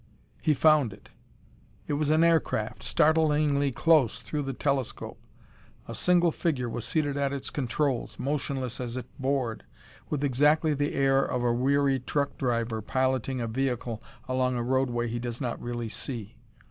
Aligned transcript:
He 0.41 0.55
found 0.55 0.93
it. 0.93 1.09
It 1.85 1.93
was 1.93 2.09
an 2.09 2.23
aircraft, 2.23 2.81
startlingly 2.81 3.71
close 3.71 4.19
through 4.19 4.41
the 4.41 4.51
telescope. 4.53 5.21
A 5.87 5.93
single 5.93 6.31
figure 6.31 6.67
was 6.67 6.85
seated 6.85 7.17
at 7.17 7.31
its 7.31 7.51
controls, 7.51 8.17
motionless 8.17 8.81
as 8.81 8.97
if 8.97 9.05
bored, 9.19 9.63
with 10.09 10.23
exactly 10.23 10.73
the 10.73 10.95
air 10.95 11.23
of 11.23 11.43
a 11.43 11.53
weary 11.53 11.99
truck 11.99 12.35
driver 12.39 12.81
piloting 12.81 13.41
a 13.41 13.47
vehicle 13.47 14.01
along 14.27 14.55
a 14.55 14.63
roadway 14.63 15.07
he 15.07 15.19
does 15.19 15.39
not 15.39 15.61
really 15.61 15.87
see. 15.89 16.35